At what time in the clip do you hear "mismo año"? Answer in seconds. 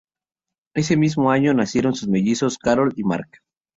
0.97-1.53